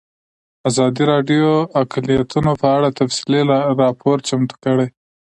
[0.69, 3.41] ازادي راډیو د اقلیتونه په اړه تفصیلي
[3.81, 4.87] راپور چمتو کړی.